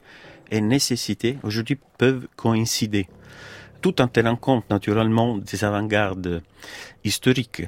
et 0.50 0.60
nécessité 0.60 1.38
aujourd'hui 1.44 1.78
peuvent 1.98 2.26
coïncider 2.36 3.06
tout 3.80 4.00
en 4.00 4.08
tenant 4.08 4.36
compte 4.36 4.68
naturellement 4.70 5.36
des 5.36 5.64
avant-gardes 5.64 6.42
historiques. 7.04 7.62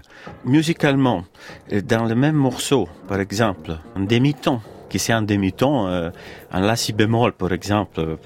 Musicalement, 0.45 1.25
dans 1.71 2.05
le 2.05 2.15
même 2.15 2.37
morceau, 2.37 2.89
par 3.07 3.21
exemple, 3.21 3.79
un 3.97 4.05
demi-ton, 4.05 4.61
qui 4.89 4.99
c'est 4.99 5.13
un 5.13 5.23
demi-ton, 5.23 5.87
euh, 5.87 6.11
un 6.51 6.61
la 6.61 6.77
si 6.77 6.93
bémol 6.93 7.33
par 7.33 7.53
exemple, 7.53 8.17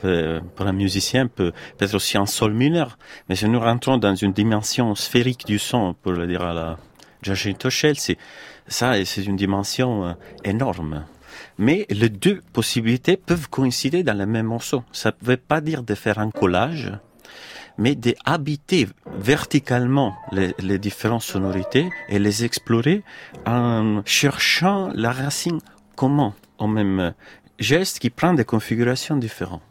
pour 0.57 0.67
un 0.67 0.73
musicien 0.73 1.27
peut, 1.27 1.53
être 1.81 1.95
aussi 1.95 2.17
un 2.17 2.27
sol 2.27 2.53
mineur, 2.53 2.99
mais 3.29 3.37
si 3.37 3.49
nous 3.49 3.61
rentrons 3.61 3.99
dans 3.99 4.15
une 4.15 4.33
dimension 4.33 4.95
sphérique 4.95 5.45
du 5.47 5.59
son, 5.59 5.95
pour 5.95 6.13
le 6.13 6.27
dire 6.27 6.43
à 6.43 6.55
la 6.55 6.79
Giacinto 7.23 7.71
Shell, 7.71 7.99
c'est 7.99 8.19
ça, 8.67 8.93
c'est 9.05 9.25
une 9.25 9.37
dimension 9.37 10.07
euh, 10.07 10.13
énorme. 10.45 11.05
Mais 11.59 11.87
les 11.91 12.09
deux 12.09 12.41
possibilités 12.53 13.17
peuvent 13.17 13.49
coïncider 13.49 14.03
dans 14.03 14.17
le 14.17 14.27
même 14.27 14.47
morceau. 14.47 14.85
Ça 14.93 15.13
ne 15.21 15.27
veut 15.27 15.37
pas 15.37 15.61
dire 15.61 15.83
de 15.83 15.95
faire 15.95 16.19
un 16.19 16.31
collage, 16.31 16.93
mais 17.79 17.95
d'habiter 17.95 18.89
verticalement 19.19 20.15
les, 20.33 20.79
différentes 20.79 21.23
sonorités 21.23 21.89
et 22.09 22.19
les 22.19 22.45
explorer 22.45 23.03
en 23.47 24.03
cherchant 24.05 24.91
la 24.95 25.13
racine 25.13 25.61
commun 25.97 26.35
au 26.59 26.67
même 26.67 27.15
geste 27.59 27.99
qui 27.99 28.11
prend 28.11 28.35
des 28.35 28.45
configurations 28.45 29.17
différentes. 29.17 29.63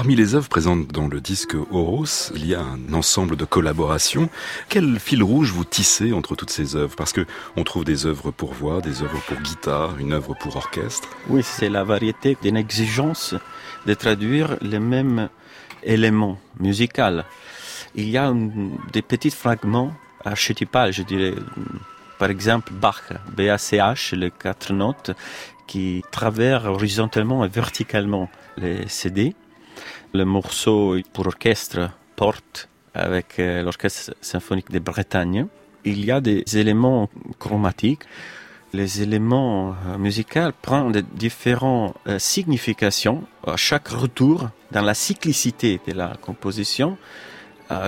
Parmi 0.00 0.16
les 0.16 0.34
œuvres 0.34 0.48
présentes 0.48 0.86
dans 0.86 1.08
le 1.08 1.20
disque 1.20 1.54
Horos, 1.70 2.32
il 2.34 2.46
y 2.46 2.54
a 2.54 2.62
un 2.62 2.94
ensemble 2.94 3.36
de 3.36 3.44
collaborations. 3.44 4.30
Quel 4.70 4.98
fil 4.98 5.22
rouge 5.22 5.52
vous 5.52 5.66
tissez 5.66 6.14
entre 6.14 6.34
toutes 6.34 6.48
ces 6.48 6.74
œuvres? 6.74 6.96
Parce 6.96 7.12
que 7.12 7.26
on 7.54 7.64
trouve 7.64 7.84
des 7.84 8.06
œuvres 8.06 8.30
pour 8.30 8.54
voix, 8.54 8.80
des 8.80 9.02
œuvres 9.02 9.20
pour 9.28 9.36
guitare, 9.42 9.98
une 9.98 10.14
œuvre 10.14 10.34
pour 10.40 10.56
orchestre. 10.56 11.06
Oui, 11.28 11.42
c'est 11.44 11.68
la 11.68 11.84
variété 11.84 12.34
d'une 12.40 12.56
exigence 12.56 13.34
de 13.84 13.92
traduire 13.92 14.56
les 14.62 14.78
mêmes 14.78 15.28
éléments 15.82 16.38
musicaux. 16.58 17.20
Il 17.94 18.08
y 18.08 18.16
a 18.16 18.32
des 18.94 19.02
petits 19.02 19.28
fragments 19.30 19.92
archétypales, 20.24 20.94
je 20.94 21.02
dirais. 21.02 21.34
Par 22.18 22.30
exemple, 22.30 22.72
Bach, 22.72 23.02
B-A-C-H, 23.36 24.16
les 24.16 24.30
quatre 24.30 24.72
notes 24.72 25.10
qui 25.66 26.02
traversent 26.10 26.64
horizontalement 26.64 27.44
et 27.44 27.48
verticalement 27.48 28.30
les 28.56 28.88
CD. 28.88 29.34
Le 30.12 30.24
morceau 30.24 30.96
pour 31.12 31.28
orchestre 31.28 31.90
porte 32.16 32.68
avec 32.94 33.38
euh, 33.38 33.62
l'Orchestre 33.62 34.12
symphonique 34.20 34.68
de 34.72 34.80
Bretagne. 34.80 35.46
Il 35.84 36.04
y 36.04 36.10
a 36.10 36.20
des 36.20 36.42
éléments 36.58 37.08
chromatiques. 37.38 38.02
Les 38.72 39.02
éléments 39.02 39.76
euh, 39.86 39.98
musicaux 39.98 40.50
prennent 40.62 40.90
de 40.90 41.00
différentes 41.00 41.94
euh, 42.08 42.18
significations 42.18 43.22
à 43.46 43.56
chaque 43.56 43.86
retour 43.86 44.48
dans 44.72 44.82
la 44.82 44.94
cyclicité 44.94 45.80
de 45.86 45.92
la 45.92 46.16
composition 46.20 46.98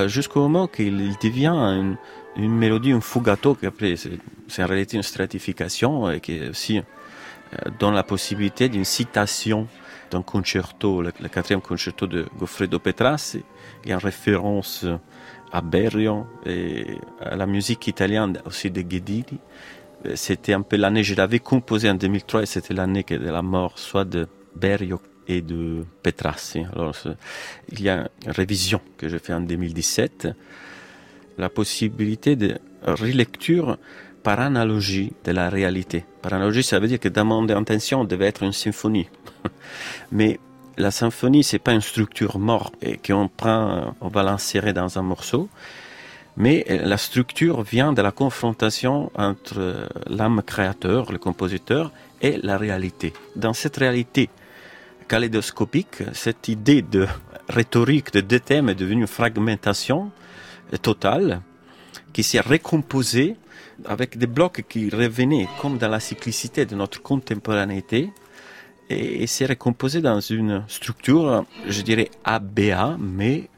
jusqu'au 0.07 0.43
moment 0.43 0.69
qu'il 0.69 1.17
devient 1.21 1.97
une, 2.37 2.57
mélodie, 2.57 2.93
un 2.93 3.01
fugato, 3.01 3.57
qui 3.57 3.67
après 3.67 3.97
c'est 3.97 4.63
en 4.63 4.67
réalité 4.67 4.97
une 4.97 5.03
stratification 5.03 6.09
et 6.09 6.21
qui 6.21 6.41
aussi 6.49 6.81
donne 7.81 7.95
la 7.95 8.05
possibilité 8.05 8.69
d'une 8.69 8.85
citation 8.85 9.67
d'un 10.13 10.23
concerto, 10.23 11.03
le, 11.03 11.11
quatrième 11.11 11.61
concerto 11.61 12.07
de 12.07 12.27
Goffredo 12.39 12.79
Petrassi, 12.79 13.43
a 13.87 13.89
une 13.89 13.97
référence 13.97 14.87
à 15.51 15.61
Berio 15.61 16.27
et 16.47 16.87
à 17.21 17.35
la 17.37 17.47
musique 17.47 17.87
italienne 17.89 18.39
aussi 18.47 18.71
de 18.71 18.83
Ghedini. 18.83 19.39
Euh, 20.07 20.13
C'était 20.15 20.53
un 20.53 20.63
peu 20.63 20.77
l'année, 20.77 21.03
je 21.03 21.15
l'avais 21.15 21.39
composé 21.41 21.91
en 21.91 21.95
2003 21.95 22.43
et 22.43 22.47
c'était 22.47 22.75
l'année 22.75 23.05
de 23.09 23.17
la 23.17 23.43
mort 23.43 23.79
soit 23.79 24.05
de 24.05 24.29
Berio 24.55 25.01
et 25.27 25.41
de 25.41 25.85
Petrassi. 26.03 26.65
Alors, 26.75 26.95
il 27.71 27.83
y 27.83 27.89
a 27.89 28.09
une 28.27 28.33
révision 28.33 28.81
que 28.99 29.09
j'ai 29.09 29.19
fait 29.19 29.33
en 29.33 29.41
2017, 29.41 30.29
la 31.39 31.49
possibilité 31.49 32.37
de 32.37 32.59
relecture 32.83 33.79
par 34.23 34.41
analogie 34.41 35.13
de 35.25 35.33
la 35.33 35.49
réalité. 35.49 36.05
Par 36.23 36.35
analogie, 36.35 36.63
ça 36.63 36.79
veut 36.79 36.89
dire 36.89 37.01
que 37.01 37.09
dans 37.09 37.25
mon 37.25 37.49
intention, 37.49 38.05
devait 38.05 38.27
être 38.27 38.43
une 38.43 38.53
symphonie. 38.53 39.09
Mais 40.13 40.39
la 40.77 40.91
symphonie, 40.91 41.45
c'est 41.45 41.59
pas 41.59 41.73
une 41.73 41.81
structure 41.81 42.39
morte 42.39 42.75
et 42.83 42.97
qu'on 42.97 43.29
prend, 43.29 43.95
on 44.01 44.09
va 44.09 44.23
l'insérer 44.23 44.73
dans 44.73 44.99
un 44.99 45.03
morceau. 45.03 45.49
Mais 46.37 46.65
la 46.69 46.97
structure 46.97 47.63
vient 47.63 47.93
de 47.93 48.01
la 48.01 48.11
confrontation 48.11 49.11
entre 49.15 49.89
l'âme 50.07 50.43
créateur, 50.47 51.13
le 51.13 51.19
compositeur, 51.19 51.91
et 52.23 52.39
la 52.43 52.57
réalité. 52.57 53.13
Dans 53.37 53.53
cette 53.53 53.77
réalité 53.77 54.31
kaléidoscopique, 55.09 56.05
cette 56.13 56.49
idée 56.49 56.81
de 56.81 57.07
rhétorique 57.49 58.13
de 58.13 58.21
deux 58.21 58.41
thèmes 58.41 58.69
est 58.69 58.75
devenue 58.75 59.03
une 59.03 59.07
fragmentation 59.07 60.11
totale 60.81 61.43
qui 62.13 62.23
s'est 62.23 62.41
recomposée 62.41 63.37
avec 63.87 64.19
des 64.19 64.27
blocs 64.27 64.65
qui 64.69 64.91
revenaient 64.91 65.49
comme 65.61 65.79
dans 65.79 65.89
la 65.89 66.01
cyclicité 66.01 66.67
de 66.67 66.75
notre 66.75 67.03
contemporanéité 67.03 68.11
et, 68.91 69.23
et 69.23 69.27
s'est 69.27 69.47
recomposé 69.47 70.01
dans 70.01 70.21
une 70.21 70.65
structure, 70.69 71.45
je 71.67 71.83
dirais 71.83 72.11
ABA, 72.25 72.97
mais 72.99 73.49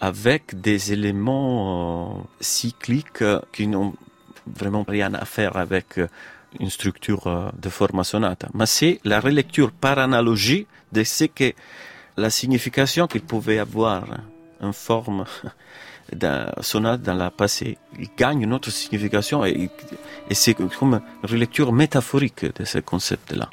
avec 0.00 0.60
des 0.60 0.92
éléments 0.92 2.18
euh, 2.18 2.22
cycliques 2.40 3.22
euh, 3.22 3.40
qui 3.52 3.66
n'ont 3.66 3.94
vraiment 4.46 4.84
rien 4.86 5.14
à 5.14 5.24
faire 5.24 5.56
avec 5.56 5.98
euh, 5.98 6.08
une 6.60 6.70
structure 6.70 7.52
de 7.60 7.68
forma 7.68 8.04
sonata. 8.04 8.48
Mais 8.54 8.66
c'est 8.66 9.00
la 9.04 9.20
relecture 9.20 9.72
par 9.72 9.98
analogie 9.98 10.66
de 10.92 11.04
ce 11.04 11.24
que 11.24 11.52
la 12.16 12.30
signification 12.30 13.06
qu'il 13.06 13.22
pouvait 13.22 13.58
avoir 13.58 14.04
en 14.60 14.72
forme 14.72 15.24
d'un 16.12 16.52
sonate 16.60 17.02
dans 17.02 17.14
la 17.14 17.30
passé. 17.30 17.78
Il 17.98 18.08
gagne 18.16 18.42
une 18.42 18.52
autre 18.52 18.70
signification 18.70 19.44
et, 19.44 19.70
et 20.30 20.34
c'est 20.34 20.54
comme 20.54 20.70
une 20.82 21.00
relecture 21.22 21.72
métaphorique 21.72 22.44
de 22.44 22.64
ce 22.64 22.78
concept-là. 22.78 23.50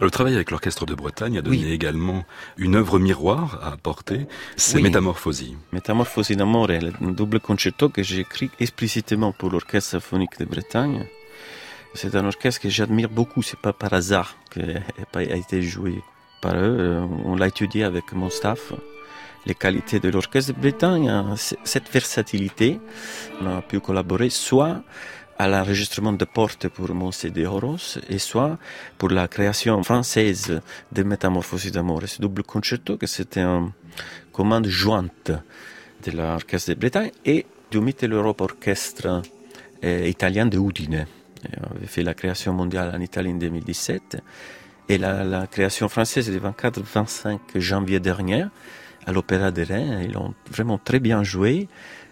Le 0.00 0.10
travail 0.10 0.34
avec 0.34 0.50
l'Orchestre 0.52 0.86
de 0.86 0.94
Bretagne 0.94 1.38
a 1.38 1.42
donné 1.42 1.56
Oui. 1.64 1.72
également 1.72 2.24
une 2.56 2.76
œuvre 2.76 2.98
miroir 3.00 3.58
à 3.62 3.72
apporter, 3.72 4.26
c'est 4.56 4.76
Oui. 4.76 4.82
Métamorphosie. 4.84 5.56
Métamorphosie 5.72 6.36
d'amore 6.36 6.70
est 6.70 6.80
un 7.02 7.10
double 7.10 7.40
concerto 7.40 7.88
que 7.88 8.02
j'ai 8.04 8.20
écrit 8.20 8.50
explicitement 8.60 9.32
pour 9.32 9.50
l'Orchestre 9.50 9.90
symphonique 9.90 10.38
de 10.38 10.44
Bretagne. 10.44 11.06
C'est 11.94 12.14
un 12.14 12.24
orchestre 12.26 12.60
que 12.60 12.68
j'admire 12.68 13.08
beaucoup, 13.08 13.42
c'est 13.42 13.58
pas 13.58 13.72
par 13.72 13.92
hasard 13.92 14.36
qu'il 14.52 14.80
a 15.14 15.36
été 15.36 15.62
joué 15.62 16.00
par 16.42 16.54
eux. 16.54 16.76
Euh, 16.78 17.04
On 17.24 17.34
l'a 17.34 17.48
étudié 17.48 17.82
avec 17.82 18.12
mon 18.12 18.30
staff. 18.30 18.72
Les 19.46 19.54
qualités 19.54 19.98
de 19.98 20.10
l'Orchestre 20.10 20.52
de 20.54 20.60
Bretagne, 20.60 21.08
hein, 21.08 21.34
cette 21.64 21.90
versatilité, 21.90 22.78
on 23.40 23.46
a 23.56 23.62
pu 23.62 23.80
collaborer 23.80 24.30
soit 24.30 24.82
à 25.38 25.46
l'enregistrement 25.46 26.12
de 26.12 26.24
portes 26.24 26.68
pour 26.68 26.92
mon 26.94 27.12
CD 27.12 27.46
Horos, 27.46 27.98
et 28.08 28.18
soit 28.18 28.58
pour 28.98 29.08
la 29.10 29.28
création 29.28 29.82
française 29.84 30.60
de 30.90 31.02
Métamorphosie 31.02 31.70
d'amour. 31.70 32.02
Ce 32.06 32.20
double 32.20 32.42
concerto, 32.42 32.96
que 32.96 33.06
c'était 33.06 33.42
une 33.42 33.70
commande 34.32 34.66
jointe 34.66 35.30
de 36.04 36.10
l'Orchestre 36.10 36.70
de 36.70 36.74
Bretagne 36.74 37.12
et 37.24 37.46
du 37.70 37.80
Mitteleurope 37.80 38.40
Orchestre 38.40 39.22
euh, 39.84 40.06
italien 40.08 40.46
de 40.46 40.58
Udine. 40.58 41.06
On 41.56 41.76
avait 41.76 41.86
fait 41.86 42.02
la 42.02 42.14
création 42.14 42.52
mondiale 42.52 42.92
en 42.94 43.00
Italie 43.00 43.30
en 43.30 43.36
2017 43.36 44.18
et 44.88 44.98
la, 44.98 45.22
la 45.22 45.46
création 45.46 45.88
française 45.88 46.30
le 46.30 46.40
24-25 46.40 47.38
janvier 47.56 48.00
dernier 48.00 48.46
à 49.06 49.12
l'Opéra 49.12 49.50
de 49.50 49.62
Rennes. 49.62 50.06
Ils 50.08 50.16
ont 50.18 50.34
vraiment 50.50 50.78
très 50.78 50.98
bien 50.98 51.22
joué. 51.22 51.68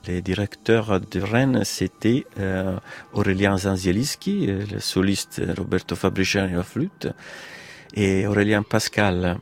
Les 0.06 0.22
directeurs 0.22 1.00
de 1.00 1.20
Rennes, 1.20 1.62
c'était 1.64 2.26
euh, 2.38 2.76
Aurélien 3.12 3.58
Zanzieliski, 3.58 4.46
euh, 4.48 4.64
le 4.72 4.78
soliste 4.78 5.42
Roberto 5.56 5.96
Fabriciani 5.96 6.54
à 6.54 6.58
la 6.58 6.62
flûte 6.62 7.08
et 7.94 8.26
Aurélien 8.26 8.62
Pascal 8.62 9.38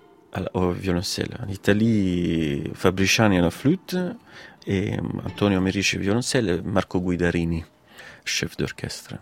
au 0.55 0.71
violoncelle. 0.71 1.37
En 1.45 1.51
Italie, 1.51 2.71
Fabriciani 2.75 3.39
à 3.39 3.43
la 3.43 3.51
flûte 3.51 3.97
et 4.67 4.97
Antonio 5.27 5.61
Merici 5.61 5.99
au 5.99 6.01
violoncelle 6.01 6.63
Marco 6.65 7.01
Guidarini, 7.01 7.65
chef 8.25 8.57
d'orchestre. 8.57 9.17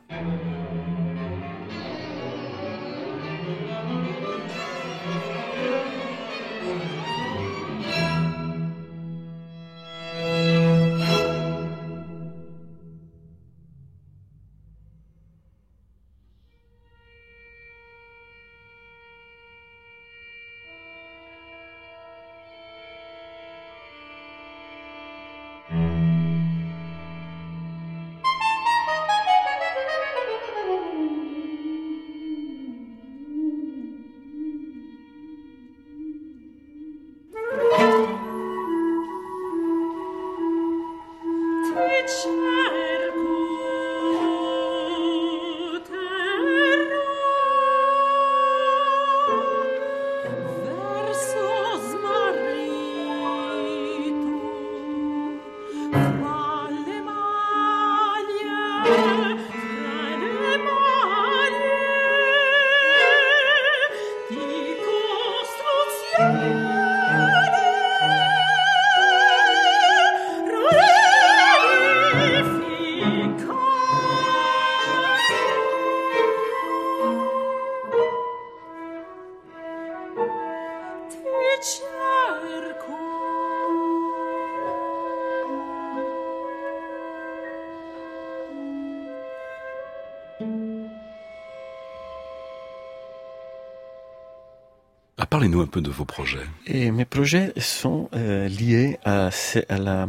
Parlez-nous 95.43 95.63
un 95.63 95.67
peu 95.67 95.81
de 95.81 95.91
vos 95.91 96.05
projets. 96.05 96.47
Et 96.69 96.93
mes 96.93 97.05
projets 97.05 97.53
sont 97.57 98.09
euh, 98.15 98.47
liés 98.47 99.01
à, 99.05 99.31
la 99.71 100.07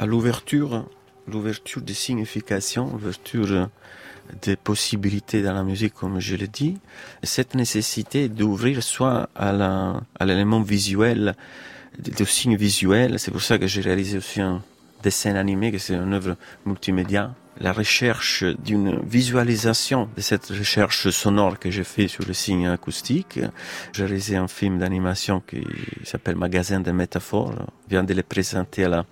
à 0.00 0.04
l'ouverture, 0.04 0.84
l'ouverture 1.28 1.80
des 1.80 1.94
significations, 1.94 2.90
l'ouverture 2.90 3.68
des 4.42 4.56
possibilités 4.56 5.42
dans 5.42 5.52
la 5.52 5.62
musique, 5.62 5.94
comme 5.94 6.18
je 6.18 6.34
l'ai 6.34 6.48
dit. 6.48 6.76
Cette 7.22 7.54
nécessité 7.54 8.28
d'ouvrir 8.28 8.82
soit 8.82 9.28
à 9.36 9.52
la 9.52 10.00
à 10.18 10.26
l'élément 10.26 10.60
visuel, 10.60 11.36
des 12.00 12.24
signes 12.24 12.56
visuels. 12.56 13.20
C'est 13.20 13.30
pour 13.30 13.42
ça 13.42 13.58
que 13.58 13.68
j'ai 13.68 13.80
réalisé 13.80 14.18
aussi 14.18 14.40
un 14.40 14.60
dessin 15.02 15.34
animé, 15.36 15.72
que 15.72 15.78
c'est 15.78 15.94
une 15.94 16.12
œuvre 16.14 16.36
multimédia. 16.66 17.34
La 17.58 17.72
recherche 17.72 18.44
d'une 18.44 19.00
visualisation 19.04 20.08
de 20.16 20.22
cette 20.22 20.46
recherche 20.46 21.10
sonore 21.10 21.58
que 21.58 21.70
j'ai 21.70 21.84
fait 21.84 22.08
sur 22.08 22.24
le 22.26 22.32
signe 22.32 22.66
acoustique. 22.68 23.38
J'ai 23.92 24.04
réalisé 24.04 24.36
un 24.36 24.48
film 24.48 24.78
d'animation 24.78 25.42
qui 25.46 25.66
s'appelle 26.04 26.36
Magasin 26.36 26.80
de 26.80 26.90
métaphores. 26.90 27.54
Je 27.84 27.90
viens 27.90 28.04
de 28.04 28.14
le 28.14 28.22
présenter 28.22 28.84
à 28.84 29.04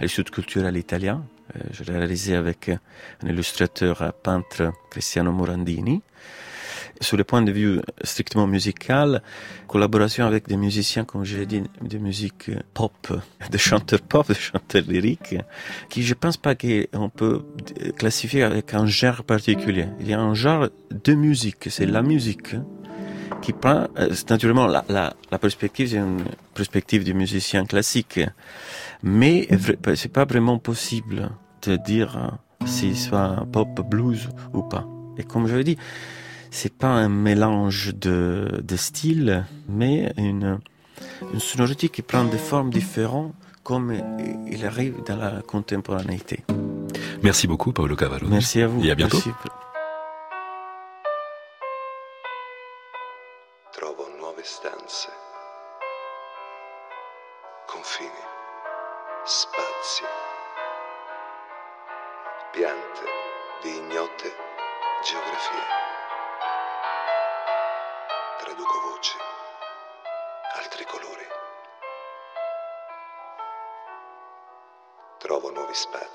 l'Institut 0.00 0.30
culturel 0.30 0.76
italien. 0.76 1.24
Euh, 1.56 1.60
Je 1.72 1.82
l'ai 1.84 1.98
réalisé 1.98 2.36
avec 2.36 2.68
un 2.68 3.28
illustrateur 3.28 4.02
un 4.02 4.12
peintre 4.12 4.72
Cristiano 4.90 5.32
Morandini. 5.32 6.02
Sur 7.00 7.16
le 7.16 7.24
point 7.24 7.42
de 7.42 7.52
vue 7.52 7.80
strictement 8.02 8.46
musical, 8.46 9.22
collaboration 9.66 10.26
avec 10.26 10.48
des 10.48 10.56
musiciens, 10.56 11.04
comme 11.04 11.24
je 11.24 11.36
l'ai 11.36 11.46
dit, 11.46 11.62
de 11.80 11.98
musique 11.98 12.50
pop, 12.74 12.92
de 13.50 13.58
chanteurs 13.58 14.00
pop, 14.00 14.28
de 14.28 14.34
chanteurs 14.34 14.84
lyriques, 14.88 15.36
qui 15.88 16.02
je 16.02 16.14
pense 16.14 16.36
pas 16.36 16.54
qu'on 16.54 17.08
peut 17.08 17.42
classifier 17.96 18.42
avec 18.42 18.74
un 18.74 18.86
genre 18.86 19.24
particulier. 19.24 19.86
Il 20.00 20.08
y 20.08 20.14
a 20.14 20.20
un 20.20 20.34
genre 20.34 20.68
de 20.90 21.14
musique, 21.14 21.68
c'est 21.70 21.86
la 21.86 22.02
musique 22.02 22.54
qui 23.42 23.52
prend, 23.52 23.86
euh, 23.98 24.10
naturellement 24.28 24.66
la, 24.66 25.14
perspective, 25.40 25.88
c'est 25.88 25.96
une 25.96 26.24
perspective 26.54 27.04
du 27.04 27.14
musicien 27.14 27.64
classique, 27.64 28.20
mais 29.02 29.48
c'est 29.94 30.12
pas 30.12 30.24
vraiment 30.24 30.58
possible 30.58 31.30
de 31.62 31.76
dire 31.76 32.16
euh, 32.16 32.66
si 32.66 32.96
soit 32.96 33.46
pop, 33.52 33.68
blues 33.88 34.28
ou 34.52 34.62
pas. 34.62 34.86
Et 35.16 35.24
comme 35.24 35.46
je 35.46 35.56
l'ai 35.56 35.64
dit, 35.64 35.78
c'est 36.50 36.72
pas 36.72 36.88
un 36.88 37.08
mélange 37.08 37.94
de, 37.94 38.62
de 38.62 38.76
styles, 38.76 39.44
mais 39.68 40.12
une, 40.16 40.58
une 41.32 41.40
sonorité 41.40 41.88
qui 41.88 42.02
prend 42.02 42.24
des 42.24 42.38
formes 42.38 42.70
différentes 42.70 43.34
comme 43.62 43.92
il 44.50 44.64
arrive 44.64 44.94
dans 45.06 45.16
la 45.16 45.42
contemporanéité. 45.42 46.44
Merci 47.22 47.46
beaucoup, 47.46 47.72
Paolo 47.72 47.96
Cavallo. 47.96 48.26
Merci 48.28 48.62
à 48.62 48.66
vous. 48.66 48.82
Et 48.84 48.90
à 48.90 48.94
bientôt. 48.94 49.18
Merci. 49.24 49.30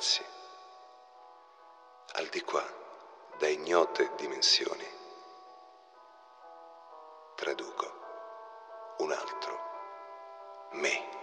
Spazi, 0.03 0.25
al 2.15 2.27
di 2.27 2.41
qua, 2.41 2.63
da 3.39 3.47
ignote 3.47 4.11
dimensioni. 4.17 4.85
Traduco 7.35 8.95
un 8.97 9.11
altro 9.11 9.59
me. 10.71 11.22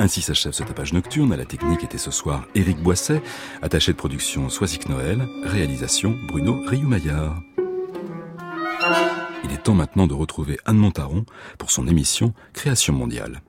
Ainsi 0.00 0.22
s'achève 0.22 0.54
ce 0.54 0.62
tapage 0.62 0.94
nocturne. 0.94 1.30
À 1.30 1.36
la 1.36 1.44
technique 1.44 1.84
était 1.84 1.98
ce 1.98 2.10
soir 2.10 2.46
Éric 2.54 2.82
Boisset, 2.82 3.20
attaché 3.60 3.92
de 3.92 3.98
production 3.98 4.48
Soisic 4.48 4.88
Noël, 4.88 5.28
réalisation 5.44 6.16
Bruno 6.26 6.58
Rioux-Maillard. 6.66 7.38
Il 9.44 9.52
est 9.52 9.62
temps 9.62 9.74
maintenant 9.74 10.06
de 10.06 10.14
retrouver 10.14 10.58
Anne 10.64 10.78
Montaron 10.78 11.26
pour 11.58 11.70
son 11.70 11.86
émission 11.86 12.32
Création 12.54 12.94
mondiale. 12.94 13.42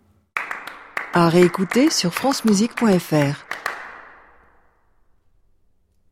À 1.14 1.30
réécouter 1.30 1.90
sur 1.90 2.14
francemusique.fr. 2.14 3.51